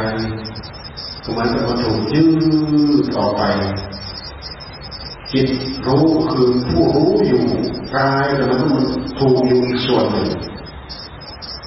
[1.37, 2.25] มันจะมาถูกยื
[3.03, 3.41] ดต่อไป
[5.31, 5.49] จิต
[5.85, 7.43] รู้คือผู้รู้อยู่
[7.95, 8.85] กายแต่มันมัน
[9.19, 10.29] ถูกอยู่ส่วนหนึ่ง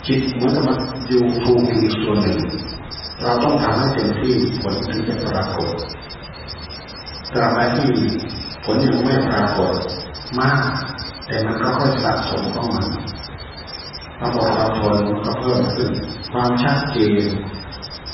[0.06, 0.78] จิตมันจะมัน
[1.08, 2.38] อยู่ถูกอยู่ส่วนหนึ่ง
[3.22, 5.74] เราต้องทำให้เต็มที่ผลถึงจะปรากฏ
[7.32, 7.92] ตราบใดที่
[8.64, 9.74] ผลยังไม่ปรากฏ
[10.38, 10.60] มาก
[11.26, 12.82] แต่มันก็ค่อยสะสมเข้ามา
[14.18, 15.90] เราบอกเราทนก็เพิ่มขึ้น
[16.32, 17.24] ความชัดเจน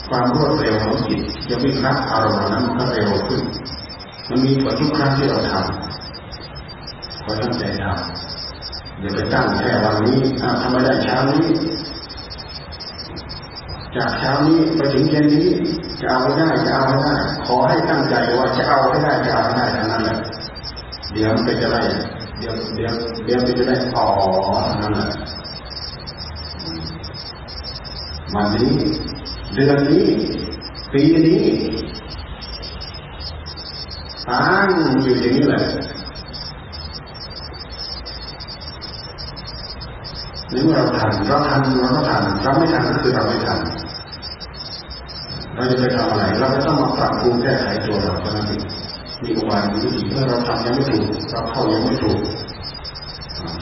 [0.09, 3.43] ความรวดเร็วของจิตจะวิ่งรับอารมณ์นั้นก็เร็วขึ้น
[4.29, 11.47] มันมีผลทุกครั้งที่เราทำขอตั้งใจทำอย่าไปตั้งแค่วันนี้ทำไม่ได้เช้านี้
[13.97, 15.49] จากเช้านี้ไปถึงเย็นนี้
[16.01, 17.15] จะเอาไม่ได้จะเอาไม่ได้
[17.47, 20.17] ขอให้ตั้งใจว่าจะเอาให้ได้จะเอาให้ได้ทั้งนั้นแหละ
[21.13, 21.83] เดี๋ยวมันจะได้
[22.39, 22.93] เดี๋ยวเดี๋ยว
[23.25, 24.05] เดี๋ยวมันจะได้อ๋อ
[24.81, 25.09] นั่นแหละ
[28.35, 28.71] วันนี้
[29.55, 30.07] เดือนนี้
[30.93, 31.43] ปีนี้
[34.29, 34.69] ตั้ง
[35.03, 35.63] อยู่อย่างนี้แหละ
[40.53, 43.59] นี่เมื่อเราทันเราทันเราก็ทันเราไม่ทันก็คือเราไม่ทัน
[45.55, 48.63] เราจะไปทำอะไรเราก็ต้องมาปรับปรุงแก้ไขตัวเราเท่านั้นเอง
[49.23, 52.21] มีอุบายมีวิธีเมื่อเราทำยังไม่ถูกเราเข้ายังไม่ถูก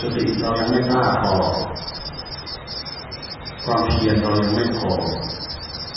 [0.00, 1.36] สติเรายังไม่กล้าพอ
[3.64, 4.92] ความเพียรเรายังไม่พอ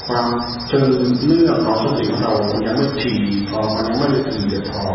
[0.07, 0.25] ความ
[0.67, 0.87] เจอ
[1.25, 2.33] เนื่องของสติของเรา
[2.65, 3.17] ยังไม่ถี่
[3.49, 4.85] พอมันยังไม่ละเอียดพอ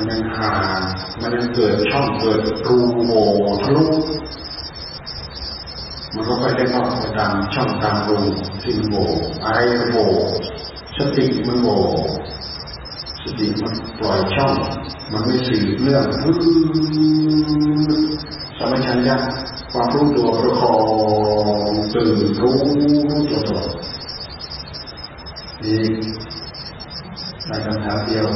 [0.00, 0.52] มันยังหา
[1.20, 3.24] มันยังเกิดช่องเกิดรูโหว่
[3.62, 3.86] ทะลุ
[6.14, 8.18] มันก็ไปได้เข้าไปตามช่องตามรู
[8.62, 9.04] ที่มันโหว่
[9.44, 10.06] อะไรมันโหว่
[10.96, 11.78] สติมันโหว่
[13.22, 14.54] สติมันปล่อยช่อง
[15.12, 16.06] มันไม่สืบเรื่อง
[18.58, 19.16] สมัชัญญะ
[19.72, 20.74] ความรู้ตัวประคอ
[21.70, 22.58] งตื่นรู้
[23.30, 23.70] ตัวตลอด
[25.62, 25.82] นี่
[27.46, 28.26] ในคำถามเดียว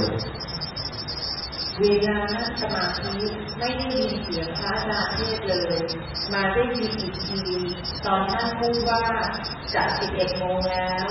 [1.82, 3.14] เวลานั่งสมาธิ
[3.58, 5.80] ไม่ได้ยินเสียงพระนาเทศเลย
[6.32, 7.40] มาได้ยินอีกที
[8.06, 9.02] ตอนท่านพูดว่า
[9.74, 11.06] จะสิบเอ็ดโมงแล้ว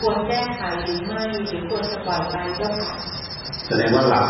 [0.00, 2.96] ควรแก้ไขหรือไม่หรือควรจะปล่อยไปก็ค่ะ
[3.66, 4.26] แสดงว่าหลับ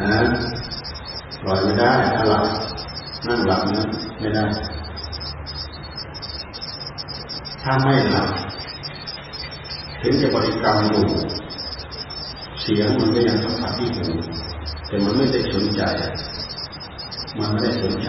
[0.00, 0.20] นะ
[1.42, 2.44] ปล่อยไม่ได้ถ้าหลับ
[3.26, 3.84] นั่งหลับนะ
[4.20, 4.44] ไม่ได้
[7.62, 8.28] ถ้าไม่หลับ
[10.00, 11.06] ถึงจะบริกรรมอยู่
[12.66, 14.04] เสียงมันก็ยังสัมผัสที่หู
[14.86, 15.82] แต่มันไม่ได้สนใจ
[17.38, 18.08] มันไม่ได้สนใจ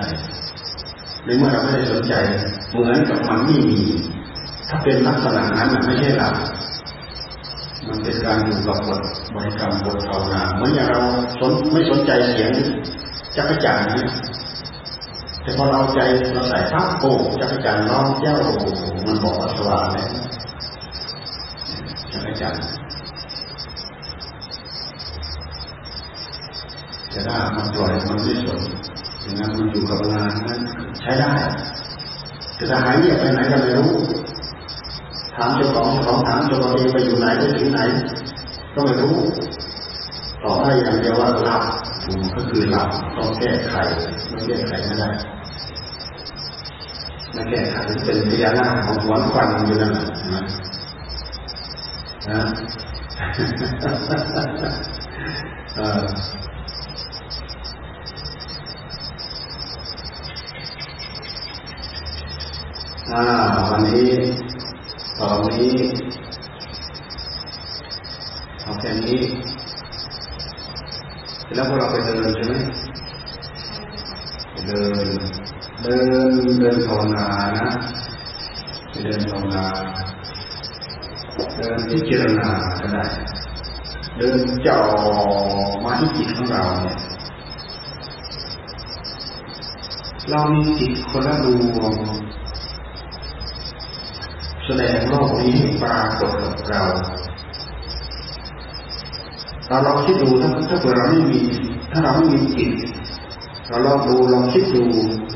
[1.26, 2.13] ในเมื่อเราไม่ได้สนใจ
[2.70, 3.82] เหมือนกับมันไม่มี
[4.70, 6.36] ถ้าเป็นลักษณะนั้นมันไม่ใช่หลับ
[7.88, 9.02] มันเป็นการอยู่กับบท
[9.34, 11.02] บริกรรมบทภาวนาเหมือนอย่างเรา
[11.39, 12.52] สนไม่สนใจเสียง
[13.36, 14.10] จักรจันทร์นี่ย
[15.41, 16.00] แต่พอเราใจ
[16.34, 18.36] เราใส่พักโอ้จักรจันทร์น้องเจ้า
[19.06, 20.08] มันบอกว่าสว่างเลย
[22.12, 22.63] จักรจันทร์
[27.13, 28.60] จะ ได้มันปล่อยมันไม่สน
[29.22, 30.60] อย่างนั้นมันอยู่กับงานนั้น
[31.00, 31.32] ใช้ได้
[32.56, 33.92] แต่ถ้าหายเงียบไปไหนก็ไม่รู้
[35.36, 37.80] ถามเจ้าของเจ้าของถามเจ้าของเองไปอยู่ไหนไปถึงไหน
[38.74, 39.16] ก็ไม่รู้
[40.42, 41.64] ตอบได้อย่างเดียวว่าหลับ
[42.36, 43.76] ก็คือหลับต้องแก้ไข
[44.30, 45.10] ไม่แก้ไขไม่ได้
[47.34, 50.06] ไม่แก้ไขเป็นพยานาของหัวควันอยู่นั่นนะ
[52.30, 52.42] นะ
[63.12, 63.24] อ่า
[63.70, 64.12] วันนี้
[65.20, 65.76] ตอนนี้
[68.84, 69.22] ค่นี้
[71.54, 72.56] แล้วพวกเราไปเดินใช่ไหม
[74.65, 75.08] เดิน
[75.82, 75.96] เดิ
[76.30, 77.26] นเดินภาวนา
[77.58, 77.70] นะ
[79.04, 79.65] เดินภาวนา
[81.56, 83.06] เดินที่เจรณาก็ได้
[84.18, 84.80] เดินจ่อ
[85.84, 86.98] มาที่จิตของเราเนี่ย
[90.30, 91.48] เรามีจิตคนละด
[91.80, 91.94] วง
[94.67, 96.84] แสดงโลกนี้ปรากฏกับเรา
[99.67, 101.41] เราลองคิดดูถ้าถ้าเกิดเราไม่มี
[101.91, 102.71] ถ้าเราไม่มีจิต
[103.67, 104.84] เราลองดูลองคิดดู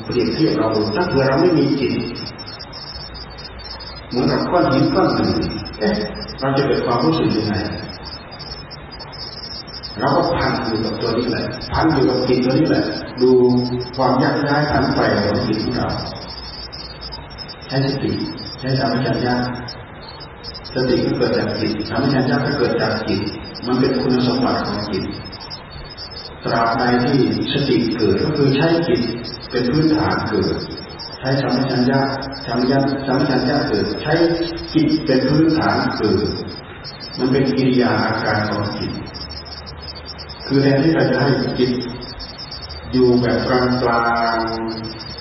[0.06, 1.94] เปรียบเทียบเราดูถ้าเกิดเราไม่มีจิต
[4.10, 5.32] เหมือนกับก้อนหินก้อนหนึ่ง
[5.80, 5.96] เอ๊ะ
[6.40, 7.54] เราจะเกิดความรู้สึกยังไง
[10.00, 12.84] เราก็พันอยู่กับตัวนี้แหละพันอยู่กับจิตตัวนี้แหละ
[13.22, 13.32] ดู
[13.96, 15.90] ความยักย้ายผันไปของจิตของเรา
[17.68, 18.12] ใช้สติ
[18.60, 19.36] ใช้สามัญญา
[20.74, 23.22] สติก็เกิดจากจิตสามัญญาก็เกิดจากจิต
[23.68, 25.04] มันเป็นคุณสมบัติของจิต
[26.44, 29.02] ตราบใดที่สติเกิดก็คือใช้จิต
[29.52, 30.56] เป็นพื้นฐานเกิด
[31.20, 32.00] ใช้สามัญญา
[32.46, 34.14] สามัญญาสามัญญาเกิด ใช้
[34.74, 36.28] จิตเป็นพื้นฐานเกิด
[37.18, 38.92] มันเป็นกิริยาอาการของจิต
[40.48, 41.72] คือแทนที่เราจะให้จิต
[42.92, 44.04] อยู่แบบกลางกลา
[44.36, 44.38] ง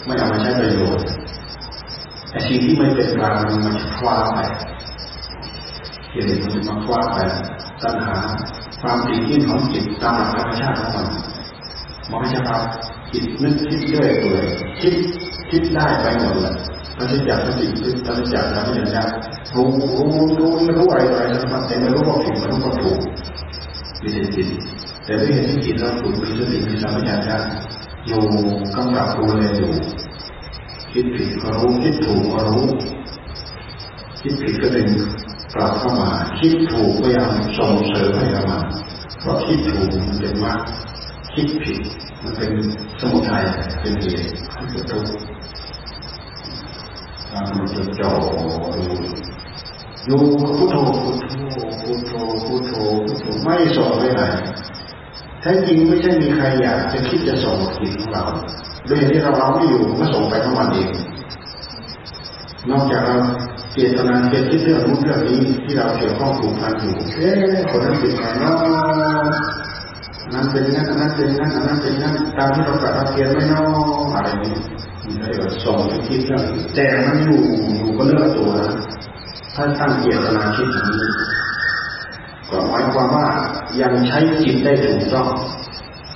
[0.07, 1.09] ไม่เอามาใช้ประโยชน์
[2.47, 4.39] สิ่งที่ไม่เป็นกลางมันจะคว้าไป
[6.11, 7.19] เกิดมันจะมาคว้าไป
[7.83, 8.19] ตัณหา
[8.81, 11.07] ความติดที่ของจิตตามหลักธรรมชาติของมัน
[12.11, 12.63] มองจะครับ
[13.13, 14.47] จิตนึกคิดด้วยเปื่อย
[14.81, 14.95] คิด
[15.51, 16.55] คิดได้ไปหมดเลย
[16.95, 17.67] เราจะจับสติ
[18.05, 19.09] เราจะจับเราจะจับ
[19.55, 19.69] รู้
[20.09, 21.23] รู้รู้ไม่รู้อะไรอะไร
[21.53, 22.99] สักแต่ไม่รู้ว่าผิดไม่รู้ว่าถูก
[24.03, 24.43] มีแต่จิ
[25.05, 27.39] แต่ไม่เห็นที่จิตเราถูกมีสติมีสัมผัสญา
[28.07, 28.23] อยู่
[28.75, 29.73] กำกับดูแลอยู่
[30.93, 32.69] คิดผิดก็รู้คิดถูกก็รู้
[34.21, 34.89] คิดผิดก็ดึง
[35.55, 38.61] กลับเข้ามา คิดถูกพยายามส่งเสริมให้เรามา
[39.21, 40.61] เพราะคิดถูกมันเป็นมรรค
[41.35, 41.81] คิดผิด
[42.23, 42.53] มันเป็น
[43.01, 43.43] สมุทัย
[43.81, 45.11] เป็นเหตุให้เกิดทุกข์
[47.31, 48.11] การมันจะจ่อ
[48.77, 48.95] ดู
[50.07, 50.21] อยู่
[50.57, 52.13] พุทโธพุทโธพุทโธ
[52.47, 52.73] พุทโธ
[53.07, 54.23] พุทโธไม่ส่งไปไหน
[55.41, 58.25] แท้จริงไม่ใช่มีใครอยากจะคิดจะส่งจิตของเรา
[58.89, 60.89] ด้วยที่เราเราไม่อยู่ก็ส่งไปทั้งวันเอง
[62.71, 63.17] นอกจากเรา
[63.73, 68.57] เจตนาเจตที่เรื่องรู้นเรื่องนี้ที่เราเกี่ยวข้องผูกพันอยู่เอ๊ะคนนั้นเป็นใครเนาะ
[70.33, 73.63] นั้นเป็นนั้นนั้นเป็นนั้นนั้นเป็นนั้นตามที่เราประเทียนไม่นอ
[74.15, 74.55] อะไรนี้
[75.05, 76.43] มันก็เรียกว่าส่งไปคิดเรื่อง
[76.75, 77.41] แต่มันอยู่
[77.77, 78.75] อยู่ก็เรื่องตัวนะ
[79.55, 81.11] ถ้าตั้งเจตนาคิดอย่างนี้
[82.49, 83.27] ก็หมายความว่า
[83.81, 85.29] ยังใช้จิตได้ถูกต้อง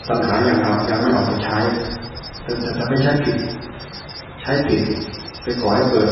[0.09, 1.59] ปัญหาย่างเรายังไม่ออกไปใช้
[2.45, 3.39] แต่จะไม่ใช้ผิด
[4.43, 4.83] ใช้ผิด
[5.43, 6.11] ไปก่อให้เกิด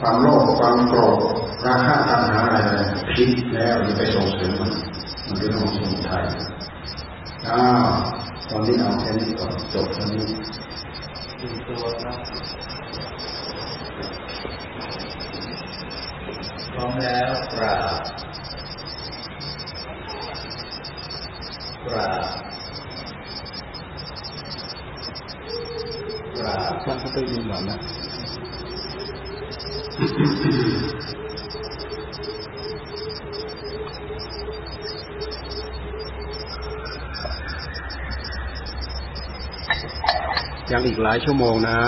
[0.00, 1.18] ความโลภความโกรธ
[1.66, 2.58] ราคะตัณหาอะไร
[3.12, 4.70] ผิดแล้วจะไปส่งเสริมมัน
[5.26, 6.24] มันเป็นของสมุทัย
[7.48, 7.88] อ้าว
[8.48, 10.26] ตอนนี้เอาแค่นี้ก่อนจบตอนนี้
[11.66, 12.18] ตัวครับ
[16.72, 18.02] พร้อมแล้วกราบ
[21.84, 22.24] กราบ
[26.33, 27.78] ก ราบพระก็ต้ยินหลังนะ
[40.72, 41.78] ยังอีกหลายชั่วโมงนะ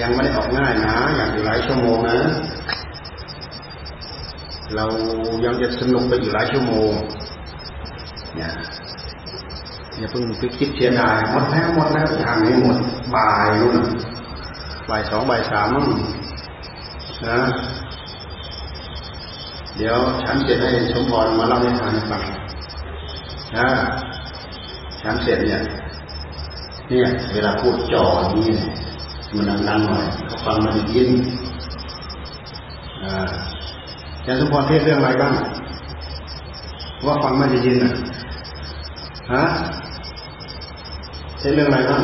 [0.00, 2.18] ยังไม่ได้ออกง่ายนะยังอีกหลายชั่วโมงนะ
[4.74, 4.84] เรา
[5.44, 6.92] ยังจะสนุกไปอีกหลายชั่วโมง
[10.04, 12.76] อย่าเพิ่งไปคิดเสียดายหมดแล้วหมดแล้วอย่างนี้หมด
[13.14, 13.76] บ่ายนู่น
[14.88, 15.86] บ่ายสองบ่ายสามมั่ง
[17.26, 17.38] นะ
[19.76, 22.22] เดี๋ยวฉันเสร็จให้สมพรมาเล่าให้ฟังฟัง
[23.56, 23.68] นะ
[25.02, 25.60] ฉันเสร็จเนี่ย
[26.88, 28.04] เนี่ย เวลาพูดจ่อ
[28.36, 28.54] นี่
[29.34, 31.10] มันดังๆหน่อยเขาฟังมันยิน
[33.02, 33.12] อ่า
[34.16, 35.32] อาจารย์สมพรเทศเรื่องอะไรบ้าง
[37.06, 37.90] ว่าฟังไม่ได้ยินอะ
[39.32, 39.44] ฮะ
[41.44, 42.02] เทศเรื่องอะไรบ้าง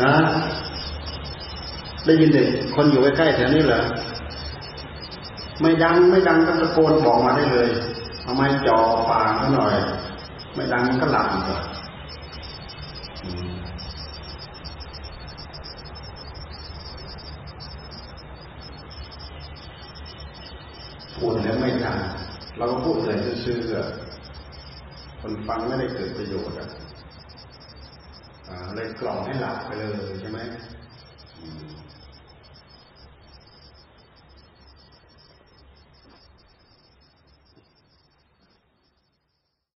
[0.00, 0.12] ฮะ
[2.04, 3.80] ได้ยินเด็กคนอยู่ใกล้ๆแถวนี้เหรอ
[5.60, 7.68] ไม่ดังไม่ดังก็ตะโกนบอกมาได้เลย
[8.24, 9.74] ทำไมจ่อฟังเขาหน่อย
[10.54, 11.60] ไม่ดังก็หลับอีกอะ
[21.16, 21.98] พูดแล้วไม่ดัง
[22.56, 24.07] เราก็พูดเลยซื่อๆ
[25.20, 26.68] คนฟังไม่ได้เกิดประโยชน์อะ
[28.74, 30.38] เลยกล่อมให้หลับไปเลยใช่ไหม